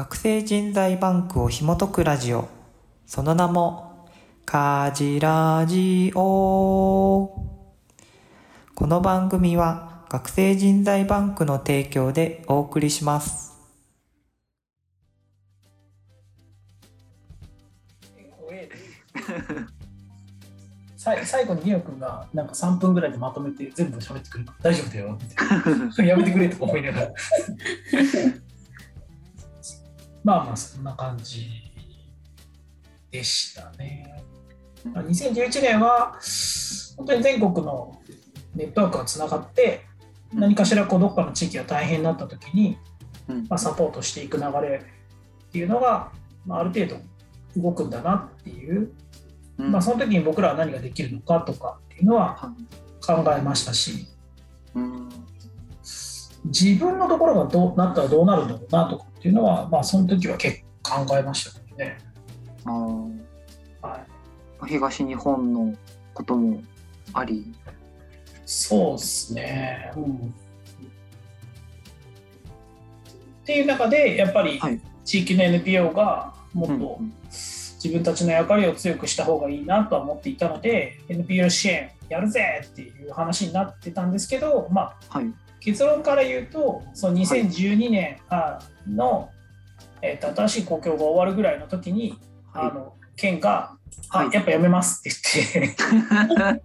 [0.00, 2.48] 学生人材バンクを紐解くラジオ。
[3.04, 4.08] その名も
[4.46, 7.28] カジラジオ。
[8.74, 13.60] この番組は学生人材バンクの提供でお送りします。
[20.96, 24.50] さ最後にニオ君がなんか3分ぐらいでまとめて全部喋ってくれる。
[24.62, 25.18] 大丈夫だよ
[25.92, 26.06] って。
[26.08, 27.12] やめてくれとか思いながら
[30.24, 31.48] まあまあそんな感じ
[33.10, 34.22] でしたね。
[34.84, 36.18] 2011年は
[36.96, 38.00] 本当に全国の
[38.54, 39.84] ネットワークがつながって
[40.32, 42.78] 何かしらこうどっかの地域が大変になった時に、
[43.48, 46.12] まあ、サポートしていく流れっていうのが、
[46.46, 48.92] まあ、ある程度動くんだなっていう。
[49.58, 52.50] まあ、その時に僕らは何ができるのかとかっていうのは
[53.04, 54.06] 考えましたし、
[56.44, 61.98] 自分のところがどうなったらどうなるんだろうなとかっていうのは、まあ、その時は結構考えましたけどね。
[63.82, 64.00] は
[64.64, 65.74] い、東日本の
[66.14, 66.62] ことも
[67.12, 67.44] あり？
[68.46, 70.08] そうですね、うん、っ
[73.44, 74.58] ていう中でやっぱり
[75.04, 85.26] 地域の NPO がもっと自分たちの役割を強くした方がいいなとは思っていたので NPO 支援やるぜっていう話になってたんですけど、まあ、はい、
[85.60, 88.18] 結論から言うとその2012年
[88.96, 89.30] の、
[90.02, 92.18] えー、と新しい公共が終わるぐらいの時に、
[92.52, 93.76] はい、あの県が
[94.10, 95.82] あ、やっぱやめますって言って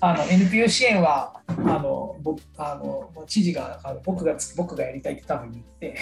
[0.00, 5.96] あの NPO 支援はあの僕あの知事があの僕が僕がやりたいって多分言って。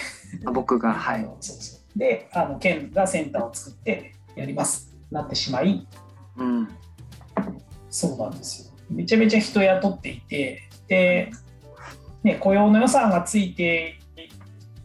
[0.52, 1.24] 僕が はい。
[1.40, 1.98] そうそう。
[1.98, 4.94] であの県がセンターを作ってやります。
[5.10, 5.86] なってしまい、
[6.36, 6.68] うん、
[7.88, 8.72] そうなんですよ。
[8.90, 10.62] めちゃめちゃ人雇っていて。
[10.88, 11.30] で、
[12.22, 14.00] ね、雇用の予算がついて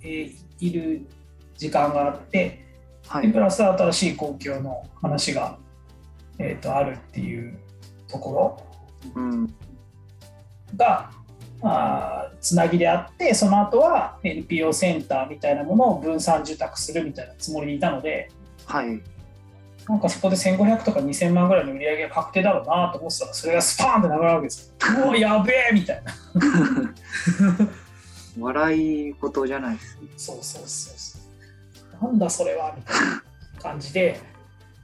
[0.03, 0.31] い
[0.71, 1.05] る
[1.57, 2.65] 時間があって、
[3.07, 5.57] はい、プラス新しい公共の話が、
[6.37, 7.57] えーと、あるっていう
[8.07, 8.65] とこ
[9.13, 9.21] ろ
[10.75, 11.11] が、
[11.61, 18.29] うん、あつなぎであってその後は NPO センターみたいなものを分散受託するみたいなつもりでいたので、
[18.65, 19.01] はい、
[19.87, 25.05] なんかそこで1500とか2000万ぐらいの売り上げが確定だろうなと思ってたらそれがスパーンってなくなるわけですよ。
[25.05, 26.13] うわやべえみたいな。
[28.39, 29.97] 笑い事じゃないです。
[30.17, 31.19] そうそうそうそ
[32.01, 32.05] う。
[32.05, 33.23] なんだそれはみたいな
[33.61, 34.19] 感じで、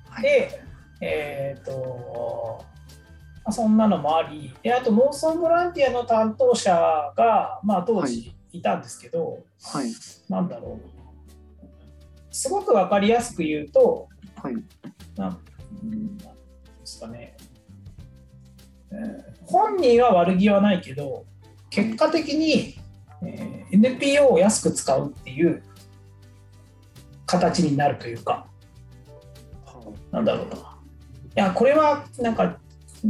[0.09, 0.61] はい、で
[1.01, 2.65] えっ、ー、と
[3.51, 4.53] そんなのもあり。
[4.63, 6.71] であと農村ボランティアの担当者
[7.15, 9.91] が、まあ、当時いたんですけど、はい、
[10.29, 10.95] なんだろう。
[12.31, 14.55] すごく分かりやすく言うと、はい、
[15.15, 15.43] ななん
[16.17, 16.25] で
[16.83, 17.37] すかね、
[18.91, 21.25] えー、本人は悪気はないけど
[21.69, 22.77] 結果的に、
[23.25, 25.63] えー、NPO を安く使うっていう
[27.25, 28.47] 形になるというか、
[30.11, 30.55] なんだろうな。
[30.55, 30.59] い
[31.35, 32.57] や、これはなんか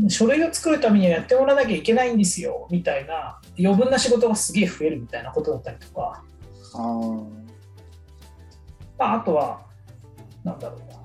[0.08, 6.24] 書類を作るためにはやってもらわなきゃいけないんですよみたいな余分な仕事がすげえ増えるみたいなことだったりとか。
[8.98, 9.16] あ。
[9.16, 9.62] あとは
[10.44, 10.96] なんだろうな。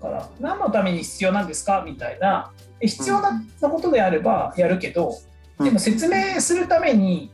[0.00, 1.82] から何のために必要なんですか？
[1.86, 2.52] みたいな。
[2.80, 5.16] 必要なことであればやるけど、
[5.60, 7.30] でも説明するために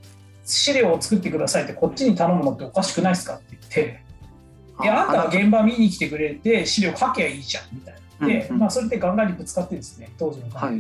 [0.50, 4.03] 資料を作ってくださいってこっちに頼むのっておかしくないですかって言って。
[4.83, 8.27] いやあんたは現場見に来てくれて資料書けばいいじゃんみたいな。
[8.27, 10.78] で、まあ、それでガンガンにぶつかってですね当時の はい、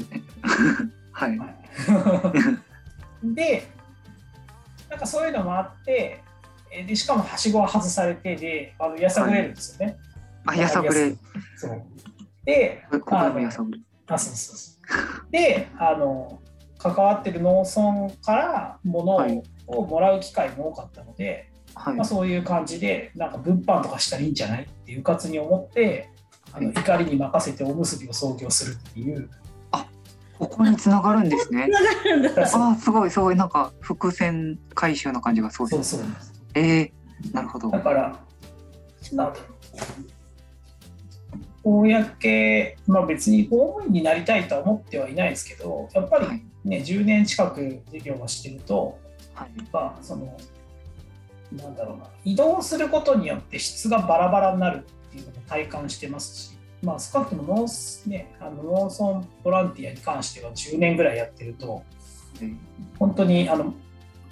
[1.12, 1.38] はい、
[3.34, 3.66] で
[4.88, 6.22] なんかそういうのもあって
[6.86, 9.96] でしかもはしごは外されてであのやさぐれるんですよね、
[10.46, 11.16] あ、やさぐれ。
[11.56, 11.82] そう。
[12.44, 13.68] で、あのあ、そう
[14.34, 14.72] そうそ
[15.28, 15.30] う。
[15.30, 16.40] で、あの、
[16.78, 26.10] 関わってる農村から物をもらう機会も多かったので、はい、まあ、そういう感じで、なんか物販とかしたらいいんじゃないっていうかつに思って、
[26.52, 29.30] あの怒りに任せておむすびを創業するっていう。
[29.70, 29.86] あ
[30.38, 31.68] ここにつながるんですね。
[32.54, 35.96] あすごいすごいなんか伏線回収の感じがそうです。
[35.96, 36.10] そうそう
[36.54, 36.92] えー、
[37.32, 37.70] なるほど。
[37.70, 38.20] だから
[39.12, 39.34] なん
[41.62, 46.26] 公、まあ、別に公務員になりたいとは思ってはいないですけどやっぱり
[46.64, 48.94] ね、はい、10年近く授業をしてると、はい、
[49.72, 50.36] まあその
[51.52, 57.66] なんだろうな移動することによって質がバラバラになるっていうのも体感してますし、まあ、少なくとも農,、
[58.06, 61.82] ね、あの農村ボランティアに関しては10年ぐらいやってると、
[62.40, 62.58] うん、
[62.98, 63.74] 本当にあの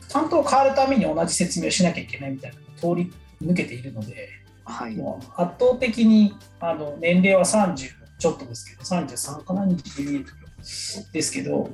[0.08, 3.12] 担当変わるために同じ説明をしなきゃいけないみたいな通り
[3.42, 4.38] 抜けているので。
[4.70, 10.24] はい、もう圧倒的にあの年齢は30ちょっとですけど33かな22
[11.12, 11.70] ですけど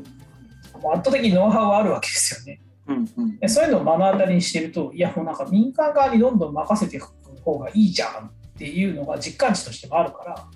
[0.93, 2.61] 圧倒的にノウハウはあるわけですよね。
[2.87, 3.09] うん
[3.41, 7.09] うん、そういうのを目の当たりにしてるといやもうなんか民間側にどんどん任せていく
[7.43, 10.47] 方がいいじゃんっていうのが実感値としてもあるから、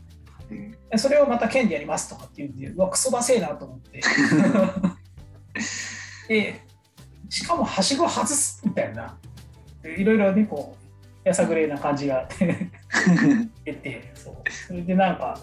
[0.50, 4.00] うん、それをまた県でやりますとかっていうんでうわクソだせえなと思って。
[6.28, 6.60] で
[7.30, 9.18] しかもはしご外すみたいな。
[9.84, 10.76] いろいろねこ
[11.24, 12.28] うやさぐれな感じが
[13.64, 14.34] 出てそう。
[14.50, 15.38] それでなんか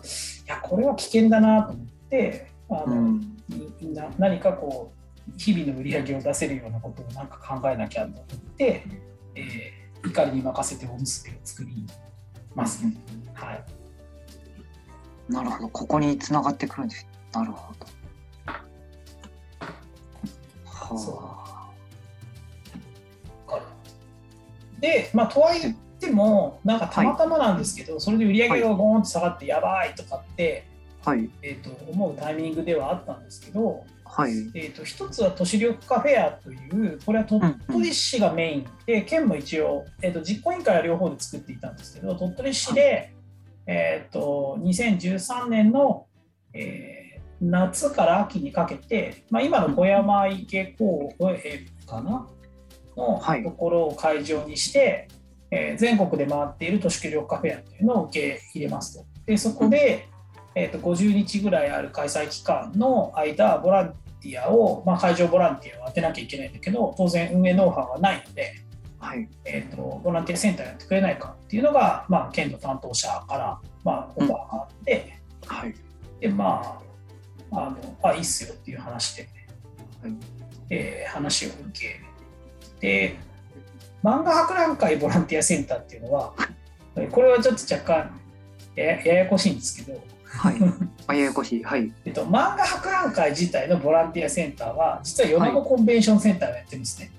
[0.45, 5.04] いやこれは危険だなと思ってあの、うん、な何かこう
[5.37, 8.25] 日々の売り上げを出せるようなことをなんか考えなきゃと思っ
[8.57, 8.83] て、
[9.35, 11.85] えー、怒りに任せておむすびを作り
[12.53, 12.93] ますね。
[13.33, 13.63] はい、
[15.29, 17.07] なるほどここにつながってくるんです。
[17.33, 17.85] なるほど。
[20.63, 21.35] は
[23.47, 23.59] あ。
[24.79, 30.67] で、まあ、とはいっても、なんかたまたまなんですけど、はい、それで売り上げがゴーンと下がってやばいとかって、
[31.03, 33.83] はい、えーと、思うタイミングではあったんですけど、
[34.17, 34.31] はい。
[34.53, 38.99] えーと、一つは都市緑化フェアというこれは鳥取市がメインで、うん。
[38.99, 43.13] うん、県も一応、えーと、実行委員会は両方で作っていたんですけど鳥取市で、
[43.67, 46.07] えー、と2013年の、
[46.53, 52.25] えー、夏から秋にかけて、まあ、今の小山池公園かな？
[52.95, 55.09] のところを会場にして、
[55.51, 59.05] はい、えー、全国で回っている都市緑化フェアというのを受け入れますと。
[59.25, 60.07] でそこで、
[60.55, 63.93] えー、と50日ぐらいある開催期間の間ボラン
[64.25, 68.53] ティアを、まあ、会場ボランティアを当てなきゃいけないんだけど当然運営ノウハウはないので、
[68.99, 69.29] はい。
[69.45, 75.75] えーと、ボランティアセンターやってくれないかっていうのが、まあ、県の担当者から、まあ、オファーがあって、うん、はい、
[76.19, 76.79] でま
[77.51, 79.29] ああのあいいっすよっていう話で、
[80.01, 80.13] はい。
[80.71, 82.01] えー、話を受け
[82.79, 83.17] で
[84.03, 86.33] 漫画博覧会ボランティアセンターっていうのは
[87.11, 88.19] これはちょっと若干
[88.75, 90.01] ややこしいんですけど
[90.37, 90.55] はい。
[91.07, 91.63] あ ややこしい。
[91.63, 91.91] はい。
[92.05, 97.11] えっと、漫画博覧会自体のボランティアセンターは、実は米子コンベンションセンターがやってるんですね。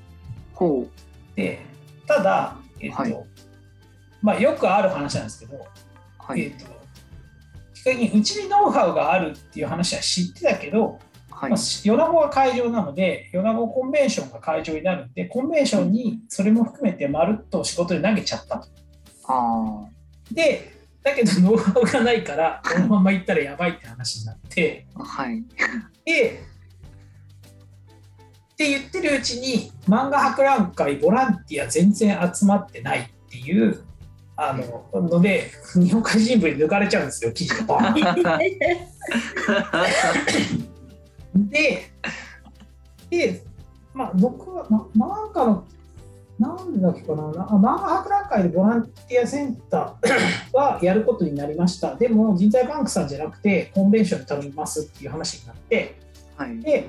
[0.55, 1.37] ほう。
[1.37, 1.61] で、
[2.07, 3.17] ただ、えっと、はい、
[4.23, 5.67] まあ、よくある話なんですけど、
[6.19, 6.67] はい、えっと、
[7.75, 10.99] 比較にうちにノウハウがあるっていう話は知ってたけど、
[11.31, 18.69] はいまあ、米子が会場なので、米子コンベンションが会場になるんで、コンベンションにそれも含めてまるっと仕事で投げちゃったと。
[19.29, 19.85] あ
[20.33, 20.76] で、
[21.07, 25.45] だけどノウハウがないからこのまま行ったらやばいって話になって、はい、
[26.05, 26.43] で
[28.53, 33.85] って言ってるうちに漫画博覧会ボランティア全然集まってないっていう
[34.35, 34.59] あ
[34.93, 37.95] のので日本海新聞に抜かれちゃうんですよ記事が。
[41.37, 41.93] で
[43.11, 43.45] で
[43.95, 45.65] まあ僕はななんかの
[46.39, 50.17] なんだっけかな、漫画博覧会でボランティアセンター
[50.57, 55.99] はやることになりました、でも人材バンクさんじゃなくて、コンベンションに頼みますっていう話になって、
[56.37, 56.89] はい、で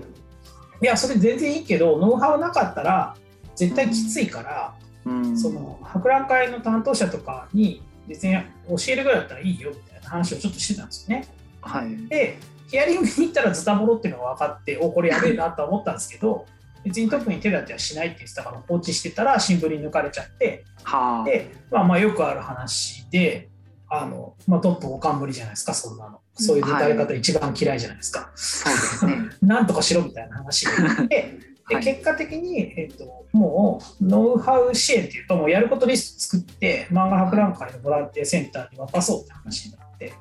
[0.81, 3.15] いや、それ全然いいけど、ノウハウなかったら
[3.55, 4.73] 絶対きついから、
[5.05, 11.27] うん、その博覧会の担当者とかに、別に教えるぐらいだったらいいよみたいな話をちょっとしてたんですよね。
[11.61, 16.45] はい、で、ヒアリングに行ったらズタボロっていうのが分かって、おこれやべえなと思ったんですけど、
[16.87, 23.49] 別に特に手立てはしないって言ってたから放置してたら新聞に抜かれちゃって、はあ、で、まあ、まあよくある話で
[23.89, 26.19] あの、まあ、トップおかんぶりじゃないですかそんなの。
[26.39, 40.13] そういう抜かれ方一番嫌いじゃないですか、はい、 なんとかしろみたいな話になってで結果的に、えーと、もうノウハウ支援っていうともうやることリスト作って漫画博覧会のボランティアセンターに渡そうって話になって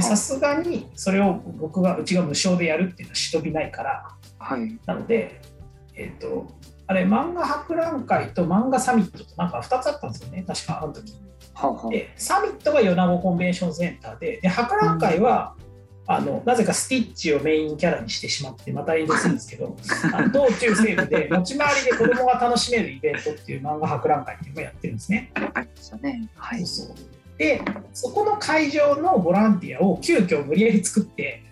[0.00, 5.40] さすがにそれを僕がうちが無償でやるっていうのはしとびないから、はい、なので
[5.96, 6.46] えっ、ー、と、
[6.86, 11.14] あれ、漫画博覧会と漫画サミットとなんか2つあったんですよね、確かあの時。
[11.54, 15.54] ははでサミットが米子コンベンションセンターで、で博覧会は、
[16.08, 19.76] うん、あのなぜかスティッチをメインキャラにしてしまって、また移動するんですけど、
[20.32, 25.30] 道中西部で 持ち回りで子供が楽しめるイベントっていう漫画博覧会っていうのをやってるんですね。
[25.34, 26.28] ありましたね。
[26.34, 26.96] はい、そう
[27.38, 27.60] で、
[27.92, 31.42] そこの会場のボランティアを急遽無理やり作って、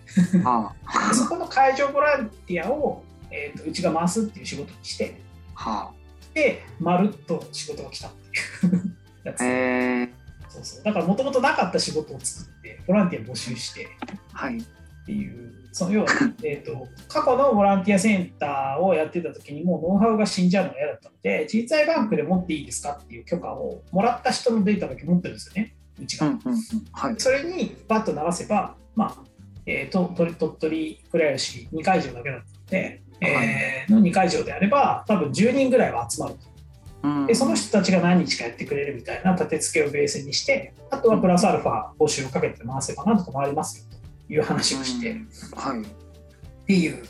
[0.45, 3.03] ああそこの会場ボランティアを
[3.33, 5.15] えーと、うちが回すっていう仕事にして、
[5.55, 5.93] はあ、
[6.35, 10.09] でまるっと仕事が来たっていうやつ、えー、
[10.47, 10.83] そうそう。
[10.83, 13.87] だからもともとなかった仕事を作ってボランティア募集して、
[14.31, 14.63] はい、っ
[15.05, 15.51] ていう。
[15.75, 16.07] その要は、
[16.43, 25.75] えーと、過去のボランティアセンターをやってた時にもうノウハウが死んじゃうのが嫌だったので人材バンクで持っていいですかっていう許可をもらった人のデータだけ持ってるんですよね。
[25.99, 26.59] うちが、うんうんうん。
[26.91, 29.33] はい、それにバッと流せばまあ
[29.65, 36.53] えー、と鳥取倉吉2会場だけだったので、えー、の2会場であれば多分10人ぐらいは集まると。
[37.27, 45.17] でその人たちが何日かやってくれるみたいな立て付けをベースにしてあとはプラスアルファ募集をかけて回せばなんとか回りますよという話をして、
[45.53, 45.85] はい、っ
[46.65, 47.03] ていう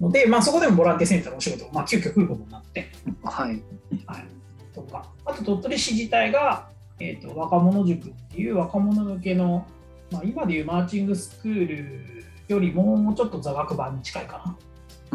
[0.00, 2.92] ので、まあ、そこでもボランティアセンターのお仕事を、まあ、急遽来ることになって、
[3.24, 3.62] はい。
[4.06, 4.24] はい、
[4.72, 5.10] とか。
[5.24, 6.68] あと鳥取市自体が
[7.00, 9.66] えーと、若者塾っていう若者向けの、
[10.10, 14.56] まあ、今でいうマーチングスクールよりもうちょっと座学版に近いかな、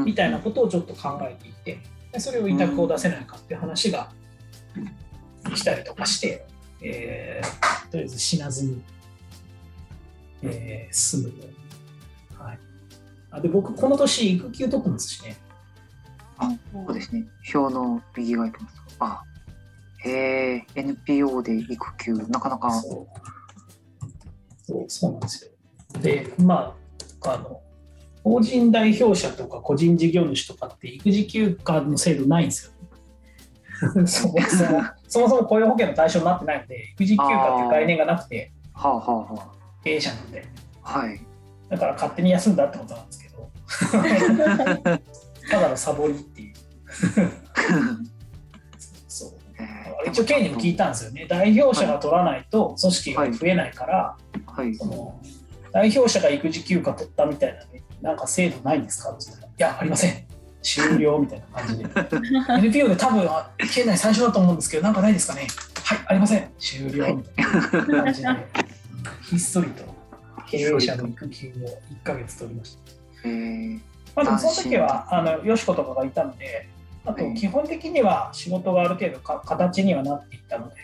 [0.06, 1.80] みたいなことをちょっと考えていて
[2.20, 4.10] それを委託を出せないかっていう話が
[5.56, 6.46] 来たりとかして、
[6.82, 8.82] えー、とりあえず死なずに、
[10.44, 12.44] えー、進むと。
[12.44, 12.60] はい、
[13.32, 15.38] あで僕この年育休取ってますしね。
[16.38, 17.26] あそうですね。
[17.54, 18.76] 表の右側いきます。
[19.00, 19.24] あ
[20.04, 22.14] へえ NPO で育休。
[22.14, 22.72] なかなか。
[22.72, 23.30] そう。
[24.66, 26.02] そうそうなんですよ。
[26.02, 26.76] でま
[27.24, 27.62] ああの
[28.24, 32.72] 法人代表者とか個人事業主とかって育児休暇の制度ないんですよ。
[34.06, 39.52] そもそも そもそも雇用保険の対象になってないので育児休暇っていう概念がなくてはあはあはあ、
[39.84, 40.46] 経営者なんで、
[40.82, 41.22] はい、
[41.70, 43.50] だから勝手に休んだってことなんですけど。
[45.50, 46.54] ただのサボりっていう。
[49.08, 49.32] そう。
[50.08, 51.26] 一応経営にも聞いたんですよね。
[51.28, 55.20] 代表者が取らないと組織が増えないから、はい、その
[55.72, 59.12] 代表者が育児休暇取ったみたいなねなんか制度ないんですか？
[59.12, 59.26] って。
[59.28, 60.24] 言ったらいやありません。
[60.62, 61.86] 終了みたいな感じで。
[62.68, 63.28] NPO で多分
[63.74, 65.48] 県内最初だと思うんですけどなんかないですかね？
[65.84, 66.50] はいありません。
[66.60, 68.30] 終了みたいな感じで。
[69.24, 69.84] ひっそりと。
[70.50, 71.52] 経営者の育休を
[71.94, 73.30] 1か月取りました。
[74.16, 76.68] まあ、でもその時はあのよしことかがいたので
[77.06, 80.76] あと基本的には仕事がある程度か形にはなっていったので、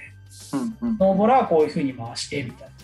[0.54, 2.75] うんうん、ノーボラはこういうふうに回してみたいな。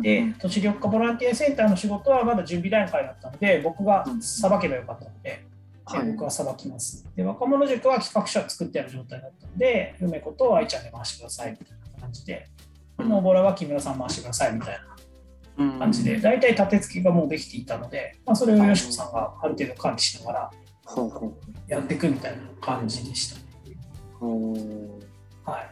[0.00, 5.44] で都市緑化ボランティアセンターの仕事はまだ準備段階だったので僕がさばけばよかったので、
[5.84, 7.06] はい、僕はさばきます。
[7.14, 12.46] で若者塾は企画書を作ってある状態だったので梅子と愛ちゃんで回してくださいみたいな感じで
[12.98, 14.78] ノーボラは木村さん回してくださいみたい
[15.56, 20.50] な感じで、大体立て付けがもうできていたので、まあ、それをよしこさんがある程度管理しながら
[21.68, 23.44] やっていくみたいな感じでした、ね。
[25.44, 25.70] はい、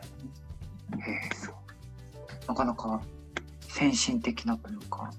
[2.47, 3.01] なかなか
[3.83, 5.11] 先進的なというか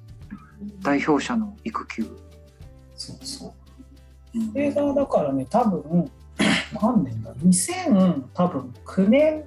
[0.81, 2.03] 代表者の育休。
[2.95, 3.53] そうそう。
[4.51, 6.09] それがだからね多分
[6.81, 9.43] 何年だ？2000多分9年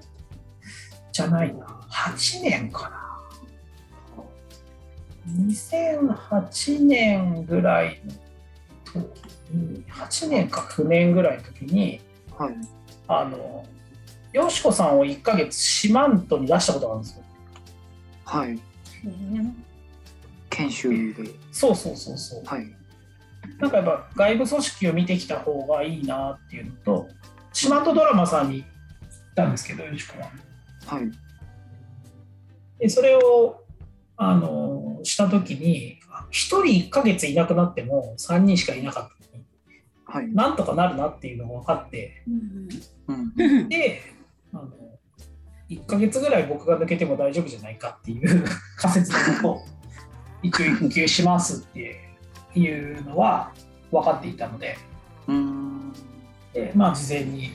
[1.13, 1.65] じゃないな。
[1.91, 3.07] 8年かな。
[5.27, 8.01] 2008年ぐらい
[8.95, 9.03] の
[9.89, 12.01] 8年か9年ぐらいの時に、
[12.37, 12.55] はい、
[13.09, 13.65] あの
[14.33, 17.25] よしこさんを1か月四万十に出したことがあるんですよ。
[18.27, 18.61] はい。
[20.51, 21.31] 研修で。
[21.53, 22.45] そうそうそうそう。
[22.45, 22.67] はい。
[23.59, 27.09] なんかやっぱ外部組織を見てきた方がいいなっていうのと、
[27.53, 28.69] 四万十ドラマさんに行っ
[29.35, 30.31] たんですけど、よしこは。
[30.87, 31.11] はい。
[32.79, 33.65] でそれを
[34.17, 35.99] あのした時に
[36.31, 39.45] 1人1ヶ月いなくなっても3人しかいなかったのに、
[40.05, 42.23] はい、なんとかなるなっていうのが分かって、
[43.09, 44.03] うん、で
[44.53, 44.71] あの
[45.69, 48.45] 1ヶ月ぐらい僕が抜けても大丈夫じゃないかっていう
[48.79, 49.65] 仮説のもと
[50.43, 52.01] 一応育休しますって
[52.55, 53.53] いうのは
[53.91, 54.77] 分かっていたので,、
[56.53, 57.53] でまあ事前に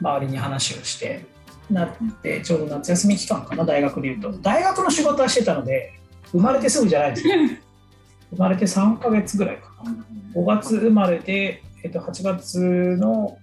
[0.00, 1.24] 周りに話をして
[1.70, 1.90] なっ
[2.22, 5.92] てちょうど夏休み期間かな大学でいうと大学の仕事はしてたので
[6.32, 7.34] 生まれてすぐじゃないですよ。
[8.30, 9.92] 生まれて3か月ぐらいかな。
[10.34, 13.36] 5月生まれて、えっと、8月の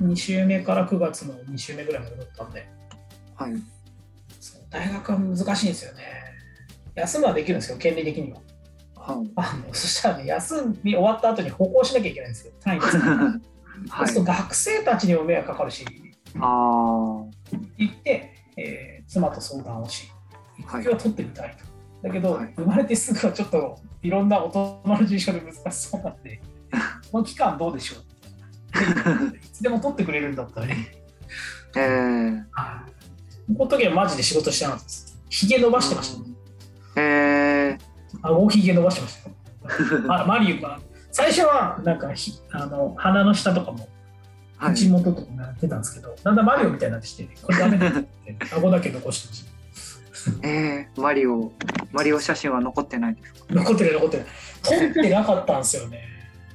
[0.00, 2.66] 2週目から9月の2週目ぐらいまでだったんで、
[3.36, 3.52] はい、
[4.70, 6.02] 大学は難しいんですよね。
[6.94, 8.40] 休むはできるんですよ、権利的には。
[8.96, 12.98] はい、あのそしたらね、休み終わった後に歩行しなきゃいけないんですよ、単位です。
[13.00, 15.84] そうすると学生たちにも迷惑かかるし、
[16.38, 16.46] あ
[17.76, 20.10] 行って、えー、妻と相談をし、
[20.58, 21.64] 育休を取ってみたいと。
[22.08, 26.40] だけど、はい、生まれてすぐはちょっといろんな大人の事情で難しそうなんで、
[27.10, 28.04] この期間どうでしょう？
[29.36, 30.92] いつでも取ってくれるんだったらね。
[31.76, 32.44] えー、
[33.56, 35.18] この時はマジで仕事してなかったです。
[35.28, 36.26] ひげ伸ばしてました、ね。
[36.96, 37.78] えー、
[38.22, 39.18] 顎ひげ伸ばしてまし
[40.06, 40.22] た。
[40.22, 43.88] あ マリオが最初はなんかひあの鼻の下とかも
[44.58, 48.08] 口元とかやってたんですけど、はい、だんだんマリオみたいになってきて、これダメだって
[48.54, 49.54] 顎だけ残してました。
[50.48, 51.52] えー、マリオ、
[51.92, 53.54] マリオ写真は残ってないですか？
[53.54, 54.26] 残ってない、残ってない。
[54.62, 56.02] 撮ってなかったんですよね。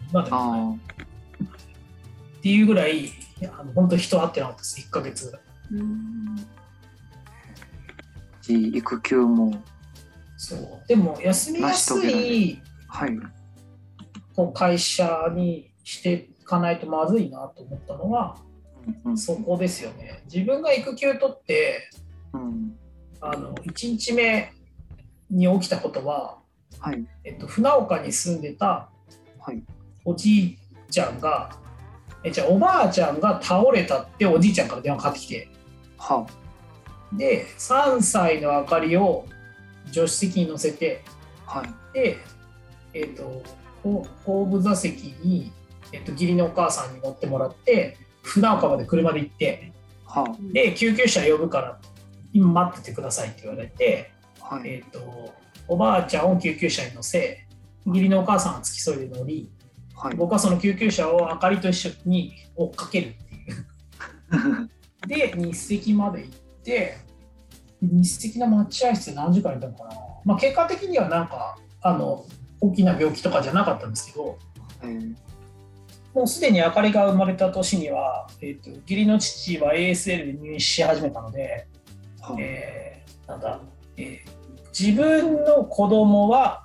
[0.09, 0.79] 今でも、ね、
[2.39, 3.11] っていうぐらい、
[3.43, 5.41] あの本当人会ってなかったです、1か月ぐらい。
[8.53, 9.61] 育休も。
[10.37, 10.59] そう。
[10.87, 13.19] でも、休みやすい、はい、
[14.53, 18.37] 会社にしていかないとまずいなと思ったのは、
[19.03, 20.23] うんうん、そこですよね。
[20.31, 21.89] 自分が育休取って、
[22.33, 22.75] うん。
[23.21, 24.53] あの1日目
[25.29, 26.39] に起きたことは、
[26.79, 27.05] はい。
[27.23, 28.89] えっと、船岡に住んでた
[30.05, 30.57] おじい
[30.89, 31.51] ちゃんが、
[32.23, 35.49] えじゃあおばあちゃんが倒れたっておじいちゃんから電話かかってきて、
[35.97, 36.25] は
[37.13, 39.25] で3歳のあかりを
[39.87, 41.03] 助手席に乗せて、
[41.45, 42.17] はい、で、
[42.93, 43.43] えーと、
[43.83, 45.51] 後部座席に、
[45.91, 49.71] えーと、義理のお母さんに乗ってもらって船岡まで車で行って、
[50.05, 51.79] はあ、で救急車呼ぶから
[52.31, 55.33] 今待っててくださいって言われて、はい、えーと、
[55.67, 57.45] おばあちゃんを救急車に乗せ
[57.85, 59.49] 義理のお母さんは付き添いで乗り、
[59.95, 64.69] はい、僕はその救急車をあかりと一緒に追っかけるっていう。
[65.07, 66.97] で日赤まで行って
[67.81, 69.91] 日赤の待合室で何時間いたのかな、
[70.25, 72.25] まあ、結果的にはなんかあの
[72.59, 74.37] 大きな病気とかじゃなかったんですけど、
[74.83, 75.15] うん、
[76.13, 81.67] もうすでにあかりが生まれた年には、えーと、義理の父は ASL で入院し始めたので、
[82.21, 83.61] はえー、なんだ、
[83.95, 86.63] えー、自分の子供は、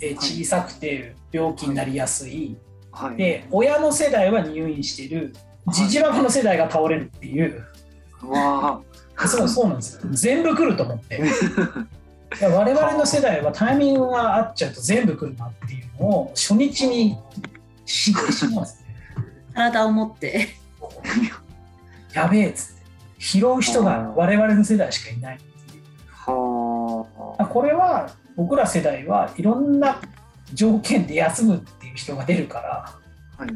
[0.00, 2.56] えー、小さくて病気になりやすい、
[2.90, 5.32] はい、で親の世代は入院してる。
[5.68, 7.64] じじばばの世代が倒れるっていう。
[8.22, 8.82] わ
[9.28, 10.02] そうそうなんですよ。
[10.10, 11.22] 全部来ると思って。
[12.42, 17.18] 我々の世代はタイミングが合っちゃうと全部来るなっていうのを初日に
[17.84, 18.94] 知ってしまうんですね。
[19.54, 20.48] 体を持って。
[22.14, 22.80] やべえっつって。
[23.18, 25.38] 拾う人が我々の世代しかいない
[26.24, 27.06] こ
[27.62, 30.00] れは僕ら世代はいろんな
[30.54, 32.94] 条件で休むっていう人が出るから、
[33.36, 33.50] はい、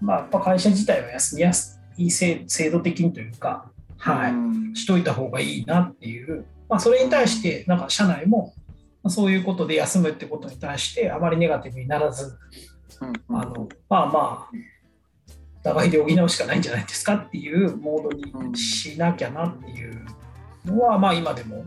[0.00, 8.54] まあやっぱ会社自体は休みやすい制度的にというかはい、しといた方がいいなっていう、まあ、それに対してなんか社内も
[9.08, 12.36] そういうことで休むってことに対してあまりネガティブにならず、
[13.28, 14.50] あのまあまあ
[15.60, 20.04] お互いで補うしかないんじゃないですかっていうモードにしなきゃなっていう
[20.64, 21.64] のはまあ今でも、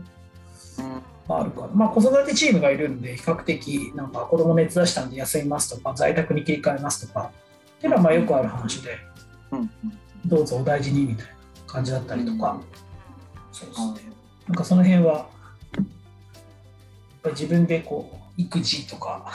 [1.28, 7.32] まあ、あるかまあ、子育てチームがいるんで比較的なんか子供熱出したんで休みますとか在宅に切り替えますとか
[7.78, 8.98] っていうのはまあよくある話で、
[10.26, 11.39] どうぞお大事にみたいな。
[11.70, 12.60] 感じだったりとか、
[13.52, 14.12] そうですね、
[14.48, 15.26] なんかその辺はやっ
[17.22, 19.30] ぱり自分でこう育児とか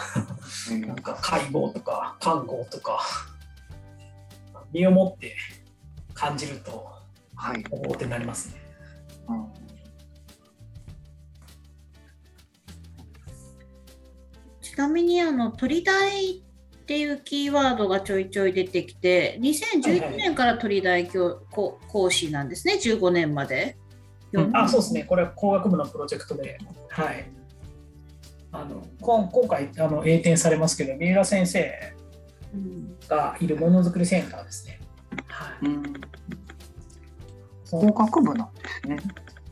[0.85, 2.99] なんか介護とか看護とか
[4.73, 5.37] 身をもって
[6.13, 6.85] 感じると、
[7.35, 8.61] はい、おおってなりますね。
[9.29, 9.47] うん。
[14.61, 16.43] ちなみにあの鳥大
[16.85, 22.75] っていうキーワードがちょいちょい出てきて2011年から鳥大教、講師なんですね。
[22.75, 23.75] 15年まで。
[24.53, 25.03] あそうですね。
[25.03, 27.25] これは工学部のプロジェクトで、はい、
[28.51, 31.95] あの今今回あの栄転されますけど三浦先生
[33.07, 34.79] がいるものづくりセンターですね。
[35.25, 35.67] はい、
[37.71, 38.97] 工学部なんですね。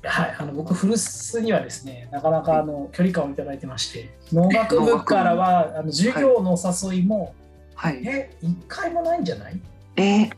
[0.06, 7.34] はい、あの僕古巣にはですねなかなかあの距離感を頂いてまして農学部からはあの授業のお誘いも、
[7.74, 9.60] はい、え一回もないんじゃない？
[9.96, 10.32] えー、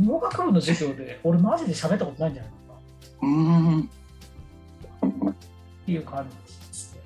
[0.00, 2.56] 農学部の授業で俺マジで喋ったことないんじゃないか
[3.22, 3.28] な。
[3.28, 3.80] うん。
[5.30, 5.34] っ
[5.86, 7.00] ていう感じですね。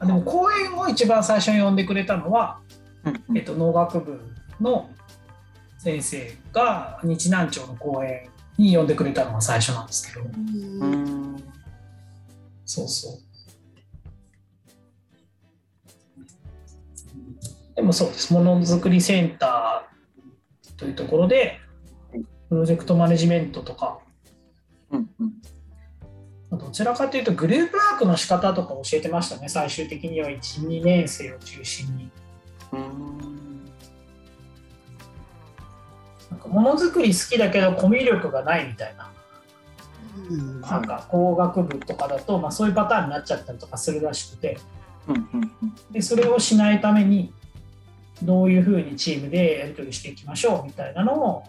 [0.00, 2.58] あでも講演を一番最初に呼んでくれたのは、
[3.34, 4.20] えっと、農学部
[4.60, 4.90] の
[5.78, 8.28] 先生が日南町の講演
[8.62, 10.28] に呼んでくれたのが最初なんですけど、う
[10.86, 11.42] ん、
[12.64, 13.12] そうそう。
[17.74, 18.32] でもそうです。
[18.32, 21.58] ものづくりセンターというところで
[22.48, 23.98] プロジェクトマネジメントとか、
[24.90, 25.10] うん
[26.50, 29.48] うん、どちらかというとグループワークの仕方とか教えてましたね。
[29.48, 32.10] 最終的には12年生を中心に。
[32.72, 33.51] うん
[36.48, 39.10] ものづくり好きだけどコミュ力がないみたいな。
[40.28, 44.58] うん、なんか工学部とかだと、まあ、そういうパターンになっちゃったりとかするらしくて、
[45.90, 47.32] でそれをしないために
[48.22, 51.42] どういうふうにチームでやり取りしていきましょうみたいなのを、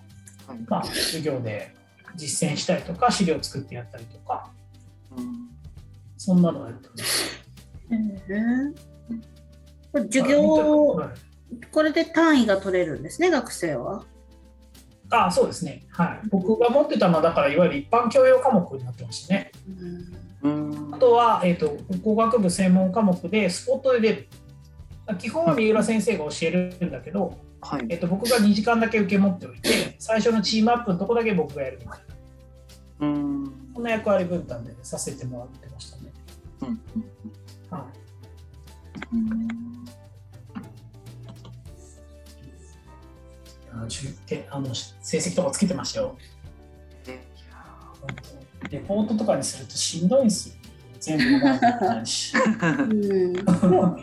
[0.67, 1.75] まあ、授業で
[2.15, 4.49] 実践したりとか資料作ってやったりとか、
[5.15, 5.49] うん、
[6.17, 7.43] そんなのをやってます。
[9.93, 11.11] 授業、
[11.71, 14.03] これで単位が取れるんですね学生は。
[15.13, 19.51] あそうですね、はい、僕が持ってたのはだからいわゆる一般教養科目になってましたね。
[20.91, 24.27] あとは、えーと、工学部専門科目でスポットで出る
[25.17, 31.79] 基本は三浦先生が教えるんだけど、はい、えーと、僕が2時間だけ受け持っておいて最初のチームアップのとこだけ僕がやる。
[31.79, 31.99] みたい
[32.99, 33.51] なうん。
[33.73, 36.13] こんな役割分担でさせてもらってましたね。
[36.61, 36.81] うん。
[37.69, 37.85] は
[39.13, 39.72] い、うん
[43.83, 43.89] の
[44.49, 46.17] あの成績とかつけてましたよ。
[48.69, 50.55] レポートとかにするとしんどいんですよ。
[50.99, 51.23] 全部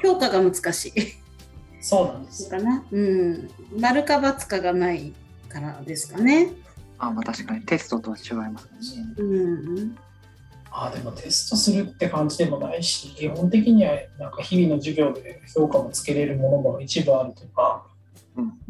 [0.02, 0.92] 評価が難しい。
[1.80, 2.50] そうなんです。
[2.50, 2.84] かな。
[2.90, 3.50] うん。
[3.78, 5.14] 丸か×かがない
[5.48, 6.52] からですかね。
[6.98, 9.14] あまあ確かにテストとは違いますね。
[9.16, 9.96] うん
[10.72, 17.89] あでもテストするって感じでもないし基本的にはなんか日々の授業で評価もつけれるものも一部あるとか、うん、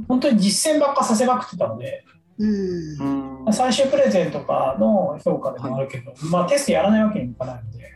[0.09, 2.04] 本当に実践ばっかさせまくってたので、
[2.38, 7.92] うん、最終プレゼンとかの評価でもあるけど、はい、まあテストやらないわけにもいかないので、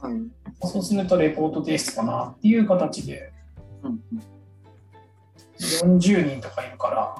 [0.00, 3.32] はい、そうするとレポート提出かなっていう形で、
[3.82, 4.00] うん、
[5.98, 7.16] 40人とかいるから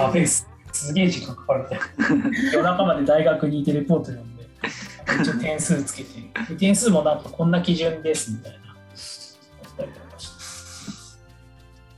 [0.00, 0.46] やべえす
[0.92, 2.30] げえ時間かかるみたいな。
[2.52, 4.46] 夜中まで大学にいてレポート読んで
[5.22, 11.18] 一応点数つけて点数もなんかこんな基準ですみたいなったりとかして。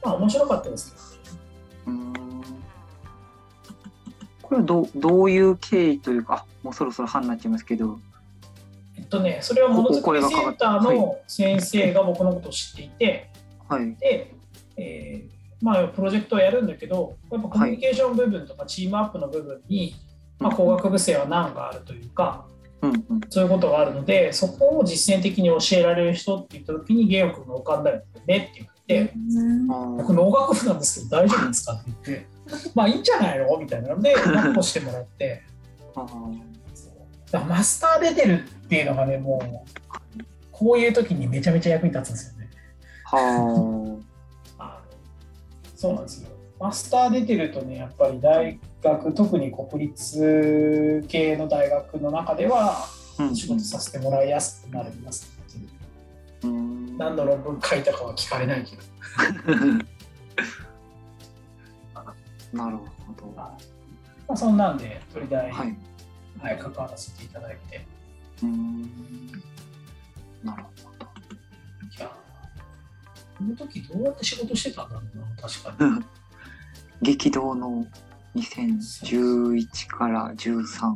[0.02, 0.96] まあ面白かったですけど。
[0.96, 0.99] ね
[4.42, 7.98] これはどどういう経緯というかもうそろそろ半になっちゃいますけど。
[8.96, 13.30] えっとねそれはものづくりセンターの先生が僕のことを知っていて、
[13.68, 14.34] はい、で、
[14.76, 19.94] えーまあ、プロジェクトをやるんだけどやっぱコミュニケーション部分とかチームアップの部分に、
[20.38, 22.46] まあ、工学部生は難があるというか、
[22.82, 29.12] うんうん、そういうことがあるのでそこを実践的に教えられる人って言った時にゲオ君が浮かんだよねって言って
[29.98, 32.26] 「僕農学部なんですけど大丈夫ですか?」って言って
[32.74, 35.42] 「まあいいんじゃないの?」みたいなので確保してもらって。
[37.32, 42.50] マスター出てるっていうのがねもうこういう時にめちゃめちゃ役に立つんですよね。
[43.04, 43.98] は
[45.76, 46.28] そうなんですよ。
[46.58, 52.86] マスター出てるとね、やっぱり大学、特に国立系の大学の中では、
[53.34, 55.30] 仕事させてもらいやすくなります、
[56.42, 58.82] うん、何の論文書いたかは聞かれないけど。
[62.52, 62.84] なるほ
[63.16, 63.26] ど。
[63.34, 63.56] ま
[64.28, 65.76] あ、そんなんで、鳥大、はい、
[66.38, 67.86] はい、関わらせていただいて。
[68.42, 68.82] うん
[70.44, 71.06] なるほど。
[71.96, 72.14] いや
[73.38, 76.04] この時どうやって仕事してたんだろうな確かに
[77.00, 77.86] 激動の
[78.36, 80.94] 2011から13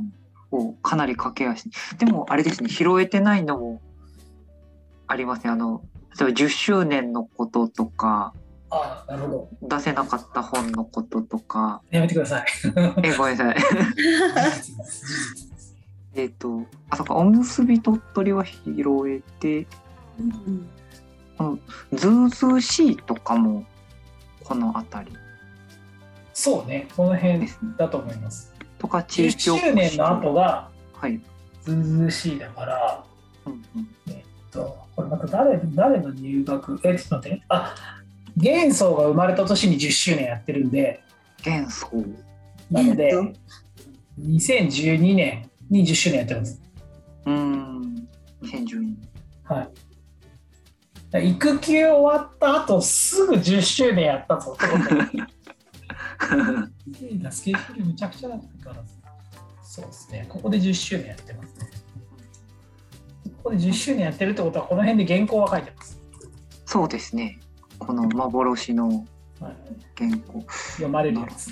[0.50, 3.82] をかなり駆け足でもあれですね拾えてないのも
[5.06, 5.82] ありますねあの
[6.18, 8.34] 例えば10周年のこととか
[8.70, 9.76] あなるほど。
[9.76, 11.80] 出せなかった本のこととか。
[11.90, 12.44] やめてください。
[13.02, 13.56] えごめんなさい。
[16.16, 18.62] えっとあそっかおむすび鳥取は拾
[19.08, 19.66] えて、
[21.38, 21.60] うん
[21.92, 23.64] ずうずうしいとかも
[24.44, 25.16] この辺り。
[26.32, 28.52] そうねこの辺だと思います。
[28.78, 30.70] とか地域10周年の後が
[31.62, 33.04] ずうずうしいだから、
[33.46, 37.42] うんうん、えっとこれまた誰誰の入学えちょっと待って。
[37.48, 37.74] あ
[38.36, 41.02] 元素が生まれた年に10周年やってるんで。
[41.42, 41.90] 元素
[42.70, 43.12] なので、
[44.20, 46.60] 2012年に10周年やってます。
[47.26, 48.08] うん。
[48.42, 48.96] 2012年。
[49.44, 49.62] は
[51.20, 51.28] い。
[51.30, 54.56] 育休終わった後すぐ10周年やったぞ
[57.30, 58.82] スケジュールむちゃくちゃだったから。
[59.62, 60.26] そうですね。
[60.28, 61.73] ここで10周年やってますね
[63.44, 66.00] ここで10周年やってるってことはこの辺で原稿は書いてます
[66.66, 67.38] そうですね
[67.78, 69.06] この幻の
[69.96, 71.50] 原稿、はい、読まれるやつ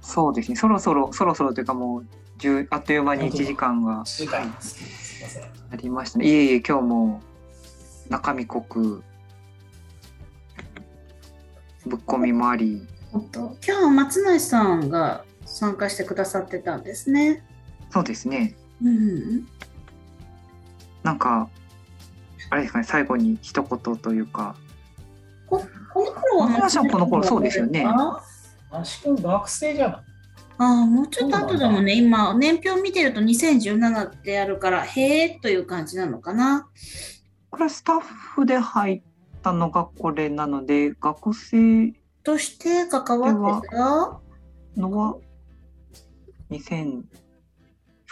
[0.00, 2.06] そうですねそろそろそろそろというかもう
[2.70, 4.02] あっという間に1時間が。
[4.04, 6.26] 時間ですありましたね。
[6.26, 7.22] いえいえ、今日も
[8.08, 9.02] 中身濃く
[11.86, 12.86] ぶっ込みもあり。
[13.12, 17.44] 今日松内さんが参加してくださってたんですね。
[17.90, 18.56] そうですね。
[18.82, 19.46] うん。
[21.02, 21.48] なんか
[22.50, 24.54] あれですかね、最後に一言というか。
[25.46, 27.86] ここの頃はこの頃そうですよね。
[28.70, 29.96] 足君学生じゃない。
[30.58, 36.68] ああ、もうちょっと後でもね、今、年表見てると2017ってあるから、へえという感じなのかな。
[37.50, 39.02] これ、スタッフで入っ
[39.42, 41.92] たのがこれなので、学生
[42.22, 44.20] として関わってた？
[44.76, 45.16] のは、
[46.50, 47.02] 2000、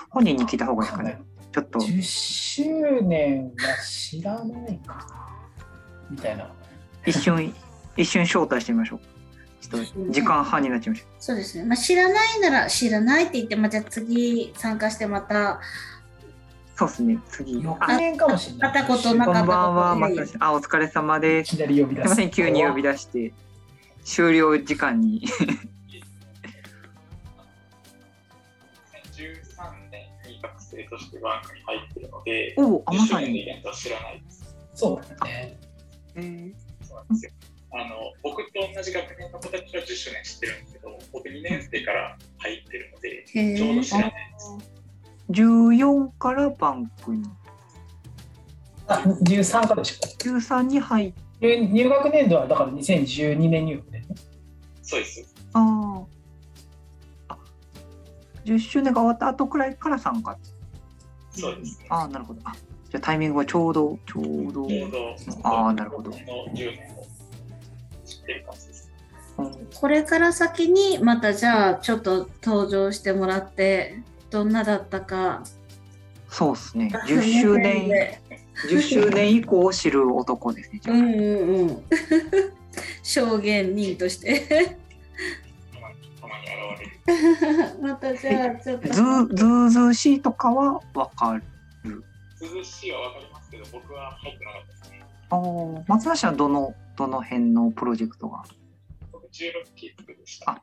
[0.08, 1.20] 本人に聞いた方がいいかね。
[1.52, 1.78] ちょっと。
[1.78, 2.62] 10周
[3.02, 5.06] 年は知らないか
[6.10, 6.50] みたいな。
[7.06, 7.54] 一瞬、
[7.96, 9.00] 一瞬招待してみましょう。
[9.60, 11.08] ちょっと時間半になっちゃいました。
[11.18, 11.64] そうですね。
[11.64, 15.60] まあ、知らないなら知らないって言って、まあ、じゃあ次参加してまた。
[16.76, 17.18] そうですね。
[17.28, 17.62] 次。
[17.62, 18.72] 翌年かもしれない。
[18.72, 21.56] たことなかったこんばんは、また、あ、お疲れ様です。
[21.56, 23.34] すみません、急に呼び出して。
[24.02, 25.26] 終了時間に
[30.80, 33.44] に学生としてバンクに入ってるので、おあまさに。
[33.74, 34.56] 知らないです。
[34.74, 35.58] そうですね。
[36.16, 37.32] えー、そうなんですよ。
[37.72, 43.24] あの僕と同じ学年の子たちは10周年知ってるんですけど僕2年生から入ってるので
[43.56, 44.58] ちょうど知らないです
[45.30, 47.22] 14からバンクに
[48.88, 54.06] あ13からでしょ13に入って入学年度はだから2012年入学で、ね、
[54.82, 56.02] そうですあ
[57.28, 57.40] あ
[58.44, 60.36] 10周年が終わった後くらいから参加。
[61.40, 61.86] そうですね。
[61.88, 62.40] ああ、なるほど。
[62.44, 62.52] あ
[62.90, 64.66] じゃあタイミングはちょうど、ちょうど。
[64.66, 67.06] ちょうど、あーなるほどこの10年を
[68.04, 68.90] 知ってる感じです。
[69.38, 75.42] うんこれから先にまたじゃあちょっと登場してもらってどんなだったか
[76.28, 76.90] そうですね。
[77.06, 77.88] 10周年、
[78.68, 80.80] 10周年以降を知る男ですね。
[80.88, 81.82] うんうんうん
[83.02, 84.76] 証言人として
[87.82, 88.94] またじゃあちょっとず
[89.34, 91.44] ずうずうしいとかはわかる。
[92.40, 95.02] 涼しいはわかりますけど、僕は入ってなかったですね。
[95.30, 98.44] ああ、松田氏はどの、どの辺のプロジェクトが？
[99.12, 99.30] 僕16
[99.76, 100.52] キックでした。
[100.52, 100.62] あ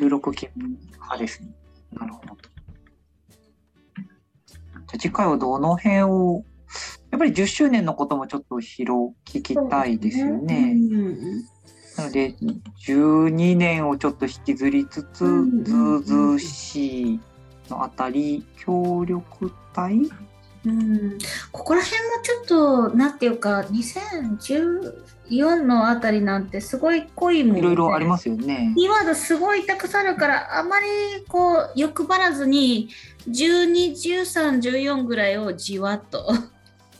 [0.00, 1.50] 16期派ですね。
[1.92, 2.36] なるほど。
[2.36, 6.44] じゃあ次回はどの辺を、
[7.10, 10.72] やっぱり10周年のこともちょっと広聞きたいですよね。
[10.74, 11.57] うんうん
[11.98, 12.34] なので、
[12.86, 17.20] 12年をちょっと引きずりつつ、うんずうずうしい
[17.68, 20.08] のあたり、協力隊？
[20.64, 21.18] うん。
[21.52, 22.44] ここら辺もちょっ
[22.90, 27.60] となんていうか2014のあたりなんてすごい濃いもんね。
[27.60, 28.72] いろいろありますよね。
[28.76, 30.86] キーワードすごいたくさんあるからあまり
[31.28, 32.88] こう欲張らずに
[33.28, 36.32] 121314ぐらいをじわっと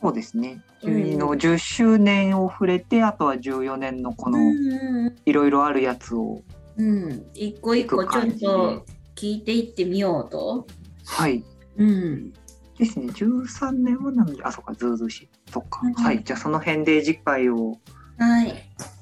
[0.01, 0.63] そうですね。
[0.83, 6.43] うん12の10周年を触れて、あとは14年のこのうんいろいろあるやつを、
[6.77, 8.85] うん一個一個ちょっと
[9.17, 10.67] 聞いていってみようと。
[11.05, 11.43] はい。
[11.77, 12.33] うん
[12.79, 13.07] ですね。
[13.09, 15.29] 13年はなので、あ、そうか、ずうずうしい。
[15.51, 15.81] そっか。
[15.83, 16.23] うんはい。
[16.23, 17.79] じゃあその辺で次回を
[18.19, 18.55] はい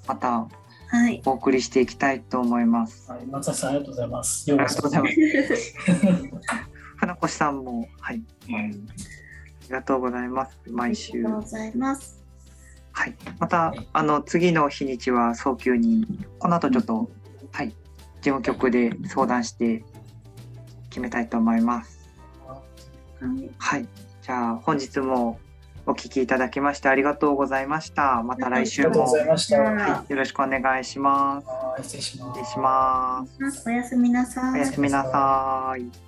[0.07, 0.49] また
[0.89, 3.11] はいお送りしていきたいと思います。
[3.11, 4.51] はい、松田さんありがとうございます。
[4.51, 5.75] よありがとうございます。
[6.97, 8.23] 船越さんも、はい。
[8.49, 9.26] あ
[9.67, 10.59] りがとうございます。
[10.71, 12.25] 毎週ありがとうございます。
[12.93, 13.15] はい。
[13.39, 17.11] また、あの、次の日にちは早急に、この後ちょっと、
[17.53, 17.77] はい、事
[18.23, 19.85] 務局で相談して
[20.89, 22.09] 決めたいと思います。
[22.49, 23.89] はいはい。
[24.23, 25.39] じゃあ、本日も
[25.87, 28.23] お聞きいただきましてありがとうございました。
[28.23, 29.61] また来あ週も、りがとうございました。
[29.61, 31.47] ははいよろしくお願いします。
[31.81, 33.33] い、失礼します。
[33.33, 33.69] 失礼します。
[33.69, 34.55] おやすみなさい。
[34.55, 36.07] おやすみなさい。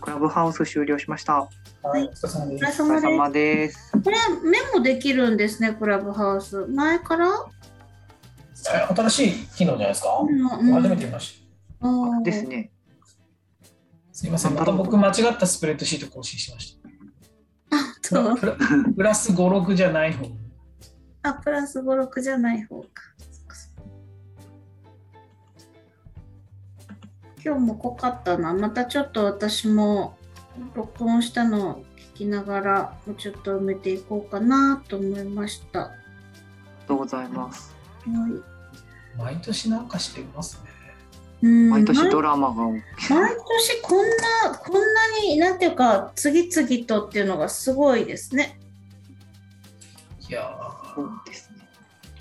[0.00, 1.48] クラブハウス終了しました。
[1.82, 2.82] はい、お疲れ様です。
[2.82, 3.92] お疲れ様様です。
[3.92, 4.02] です。
[4.04, 4.16] これ
[4.50, 6.66] メモできるんですね、クラブハウス。
[6.66, 7.28] 前から、
[8.74, 10.18] え新しい機能じゃないですか？
[10.20, 11.42] うん初めて見まし
[11.80, 12.70] あーですね。
[13.62, 13.66] た。
[14.12, 16.78] すいません、また僕間違ったスプレッドシート更新しまし
[17.70, 18.08] あた。
[18.08, 18.56] そうプラ
[18.96, 20.26] プラス5、6じゃない方。
[21.22, 22.88] あ、プラス5、6じゃない方か。
[27.42, 28.52] 今日も濃かったな。
[28.52, 30.16] またちょっと私も
[30.74, 35.78] 録音したのを聞きながら、もうちょっと埋めていこうかなと思いました。
[35.80, 37.74] はありがとうございます。
[38.06, 38.10] い。
[39.18, 40.70] 毎年なんかしてますね。
[41.42, 42.54] うん毎年ドラマが。
[42.64, 48.58] 毎年こんな、こんなに、なんていうか、次々とっていうのがすごいですね。
[50.28, 50.56] いや
[50.94, 51.49] そうです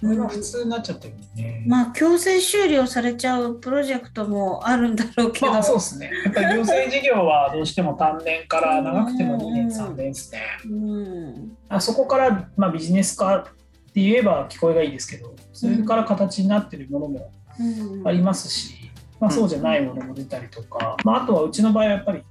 [0.06, 0.14] ね。
[0.14, 1.64] ー、これが普通になっちゃってるね。
[1.68, 6.12] まあ、強制終了されちゃうプロジェクトもあるんだろうけど、まあそうですね。
[6.26, 10.42] やっぱり行政事業はどうしても単年から長くても2年、3年ですね。
[10.66, 22.24] うん、あそこから、まあ、ビジネス化って言えば聞こえがいいですけど、それから形になってるものもうん、ありますし、まあ、そうじゃないものも出たりとか、まあ、あとはうちの場合はやっぱり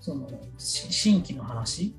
[0.00, 1.94] そのし新規の話、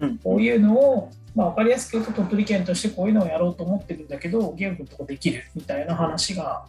[0.00, 6.64] うんこういうのを、まあ、分かりやすく言うと鳥取県としてこういうのをやろうと思ってるんだけどゲームのとこできるみたいな話が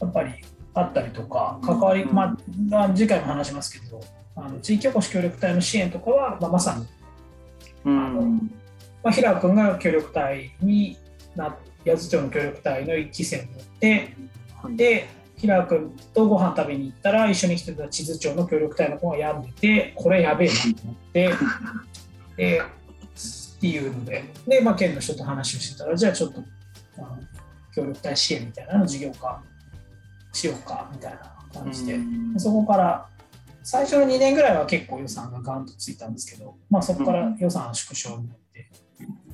[0.00, 0.34] やっぱり
[0.74, 2.36] あったりとか関わり、まあ
[2.68, 4.00] まあ、次回も話しますけど
[4.36, 6.86] あの地域おこし協力隊の支援とかは、まあ、まさに、
[7.86, 8.52] うん。
[9.02, 10.98] まあ、平君が協力隊に
[11.34, 14.14] な八頭町の協力隊の一期生になって
[14.62, 21.30] はいで平君とご飯食べに行ったら一緒に来てた地図町の協力隊の子が病んでてこれやべえなと思って
[22.36, 22.62] で
[23.60, 26.42] っていうのでで、まあ、県の人と話をしてたらじゃあちょっと
[26.96, 27.18] あの
[27.74, 29.42] 協力隊支援みたいなの事業化
[30.32, 31.98] しようかみたいな感じで、
[32.36, 33.06] そこから
[33.62, 38.70] 最初の2年ぐらいは結構予算がガンとついたんですけど、まあ、そこから予算縮小になって、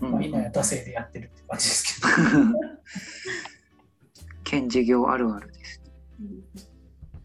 [0.01, 2.09] うんまあ、今や惰性でやってるって感じですけど。
[4.45, 5.83] 県事業あるあるです。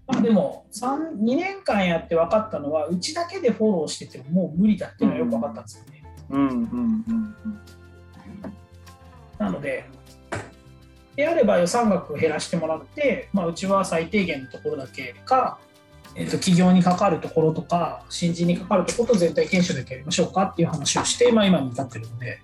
[0.07, 6.00] まあでも3 2年間やって分かったのはうちだけでフォローしててももう無理だっていうのはよく分かったんですよね。
[6.31, 6.57] うんうんう
[7.13, 7.35] ん
[9.37, 9.85] なので
[11.15, 15.59] であれば予算額を減らしてもらって、まあ、うちは最低限のところだけか、
[16.15, 22.39] えっと企業にかかるところとか新人にかかるところと全体研修だけやりましょうかっていう話をして、まあ、今に至ってるので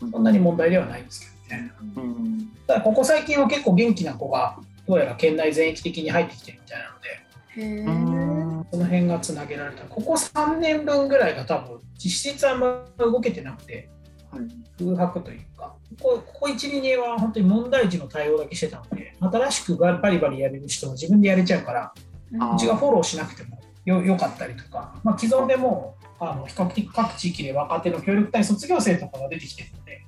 [0.00, 0.10] うん。
[0.10, 1.72] そんなに問題ではないんですけどね。
[1.96, 8.37] うんただここ最近は結構元気な子がどうやら県内全域的に入ってきてるみたいなので、へえ。
[8.70, 9.84] その辺がつなげられた。
[9.84, 13.88] ここ3年分ぐらいが多分、実質あんま動けてなくて、
[14.30, 14.42] はい。
[14.78, 21.92] 空白というか、ここここ1、2年は本当に問題児の対応だけしてたので、新しくバリバリやれる人は自分でやれちゃうから、
[22.40, 30.06] あうちがフォローしなくてもよよかったりとか、まあ、既存でもうあの比較的各地域で若手の協力隊卒業生とかが出てきてるので、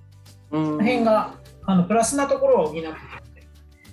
[0.50, 0.64] うん。
[0.64, 2.88] この辺があのプラスなところを補って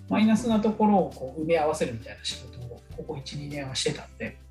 [0.09, 4.46] マイナスなところをこう埋め合わせるみたいな仕事をここ1、2年はしてたんで、うん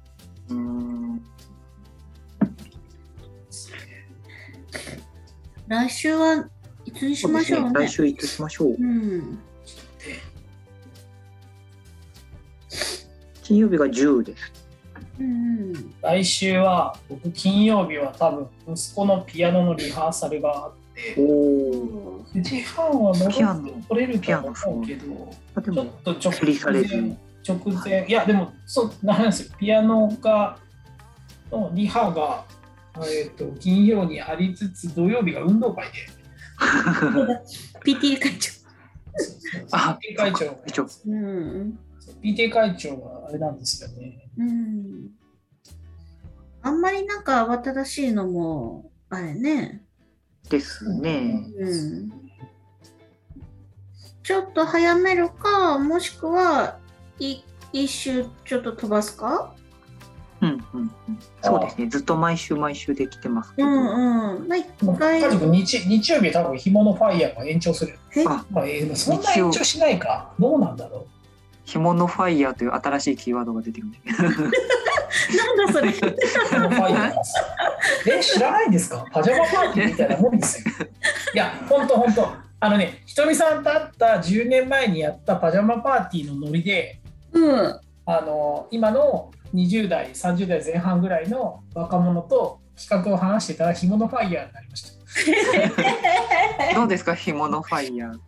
[5.69, 6.49] 来週は
[6.85, 7.71] いつにしましょうね。
[7.75, 7.89] 来。
[7.89, 8.69] 週いつしましょう。
[8.71, 9.39] うん。
[13.43, 14.53] 金曜日が10です。
[15.19, 15.95] うん。
[16.03, 25.05] 来週は僕、金曜日は多分息子のピアノのリハーサルがあって、おお9時半は戻ピアノって取れるとは思うけど、
[25.63, 26.33] ちょっと直
[26.85, 30.59] 前、直前、いや、でも、そうなんですよ、ピアノが、
[31.51, 32.45] のリハが、
[33.07, 35.93] えー、と金曜にありつつ、土曜日が運動会で、
[37.85, 38.53] PTA 会長。
[39.73, 41.79] あ PTA 会長が、一応うん。
[42.23, 44.29] PTA 会長があれなんですよね。
[44.39, 45.11] うん。
[46.63, 49.83] あんまりなんか慌ただしいのも、あれね。
[50.49, 52.11] ですねうん。
[54.23, 56.81] ちょっと早めるか、もしくは、
[57.19, 59.53] い一周ちょっと飛ばすか？
[60.43, 60.91] うんうんうん
[61.43, 64.49] そうですねずっと毎週毎週できてますけど、うんうん。
[64.49, 64.67] まあ、一
[64.99, 65.23] 回。
[65.51, 67.99] 日、日曜日多分、紐のファイヤーが延長する。
[68.15, 68.23] え？
[68.27, 70.33] あまあ、えーそんな延長しないか。
[70.39, 71.07] どうなんだろ
[71.65, 75.89] 紐のファイヤーという新しいキーワードが出てくるなんだそれ？
[75.89, 75.93] う。
[75.93, 76.09] 紐
[76.61, 79.07] のファイヤーえ、知らないんですか？
[79.11, 80.75] パジャマパーティーみたいなもんですよ。
[81.35, 82.29] いや、ほんとほんと。
[82.61, 87.01] あのね、ひとみさんと会った10年前にやったパジャマパーティーのノリで、
[87.37, 87.81] うん。
[88.09, 96.75] あの今の20代、30代前半ぐらいの若者と企画を話してたら、紐のファイヤーになりました。
[96.75, 97.15] どうですか？
[97.15, 98.19] 紐のファイヤー。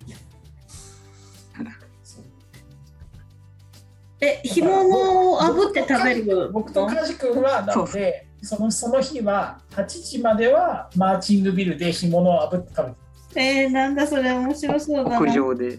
[4.21, 12.93] え、干物を炙って食べる僕とカジ君はなのでそのその日は8時まではマーチングビルで干物を炙って食べ
[13.35, 15.21] てえー、なんだそれ面白そうだな。
[15.21, 15.79] 屋上で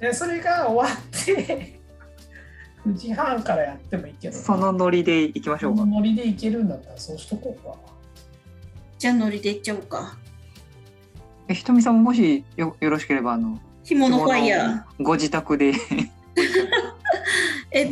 [0.00, 1.78] でそれが終わって
[2.86, 7.74] 9時半からやってもいいけどそのノリでいきましょそうかのノリでいけるんだったらそうしとこうか
[8.98, 10.18] じゃあノリでいっちゃおうか。
[11.46, 15.02] えひとみさんももしよよろしければあの干物ファイヤー。
[15.02, 15.72] ご自宅でえ、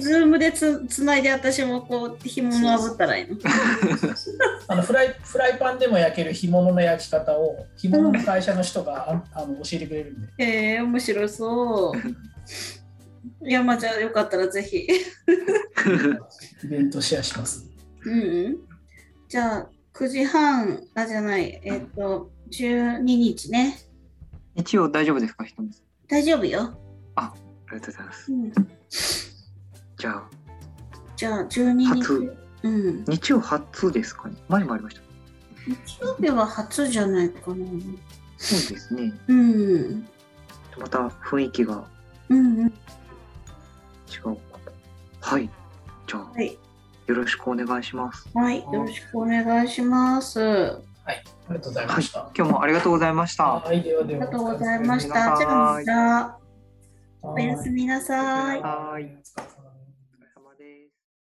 [0.07, 3.37] ズームでつつないで私もこう干物炙ったらいいの？
[4.69, 13.47] あのフライフライパンでも焼ける干物の焼き方を干物の会社の人がああの教えてくれるんでえー、面白そう。
[13.49, 14.87] いや、まあじゃあよかったらぜひ。
[16.65, 17.67] イベントシェアします
[18.05, 18.57] うんうん。
[19.29, 23.79] じゃあ9時半、あ、じゃない、えっ、と、12日ね。
[24.55, 25.85] 一応大丈夫ですかひとみさん？
[26.09, 26.79] 大丈夫よ。
[27.17, 27.33] あ
[27.73, 28.53] りがとうございますうん、
[29.99, 30.23] じゃあ
[31.17, 31.87] じゃあ12日。
[31.87, 33.05] 初うん。
[33.07, 35.03] 日曜初ですかね前もありました
[35.67, 37.57] 日曜日は初じゃないかな。
[38.39, 40.09] そうですねうん。
[40.79, 41.85] また雰囲気が
[42.29, 42.67] うんうん。
[42.67, 42.71] 違
[44.25, 44.41] うか
[45.21, 45.51] はい
[46.07, 46.59] じゃあ、はい
[47.07, 48.59] よろしくお願いしますはい。
[48.59, 50.41] よろしくお願いします。
[50.41, 55.37] はいありがとうございました、今日もありがとうございましたはいではではありがとうございました。
[55.39, 56.39] じゃあまた。
[57.23, 58.61] おおやすみなさい。
[58.61, 59.17] はいはい